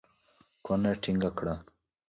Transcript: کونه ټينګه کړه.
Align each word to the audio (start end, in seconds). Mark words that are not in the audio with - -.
کونه 0.65 0.91
ټينګه 1.01 1.31
کړه. 1.37 1.55